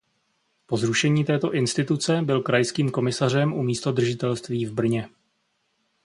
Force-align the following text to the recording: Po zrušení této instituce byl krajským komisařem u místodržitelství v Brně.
Po 0.65 0.77
zrušení 0.77 1.23
této 1.25 1.53
instituce 1.53 2.21
byl 2.21 2.41
krajským 2.41 2.91
komisařem 2.91 3.53
u 3.53 3.63
místodržitelství 3.63 4.65
v 4.65 4.73
Brně. 4.73 5.09